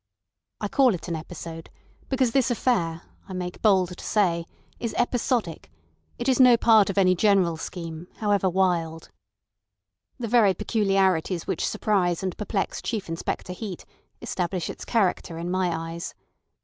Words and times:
I 0.59 0.67
call 0.67 0.95
it 0.95 1.07
an 1.09 1.15
episode, 1.15 1.69
because 2.09 2.31
this 2.31 2.49
affair, 2.49 3.03
I 3.29 3.33
make 3.33 3.61
bold 3.61 3.95
to 3.95 4.03
say, 4.03 4.45
is 4.79 4.95
episodic; 4.97 5.69
it 6.17 6.27
is 6.27 6.39
no 6.39 6.57
part 6.57 6.89
of 6.89 6.97
any 6.97 7.13
general 7.13 7.55
scheme, 7.55 8.07
however 8.15 8.49
wild. 8.49 9.11
The 10.17 10.27
very 10.27 10.55
peculiarities 10.55 11.45
which 11.45 11.67
surprise 11.69 12.23
and 12.23 12.35
perplex 12.35 12.81
Chief 12.81 13.09
Inspector 13.09 13.53
Heat 13.53 13.85
establish 14.23 14.71
its 14.71 14.85
character 14.85 15.37
in 15.37 15.51
my 15.51 15.69
eyes. 15.91 16.15